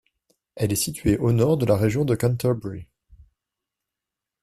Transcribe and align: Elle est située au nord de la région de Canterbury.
Elle 0.55 0.71
est 0.73 0.77
située 0.77 1.19
au 1.19 1.31
nord 1.31 1.57
de 1.57 1.65
la 1.67 1.77
région 1.77 2.05
de 2.05 2.15
Canterbury. 2.15 2.87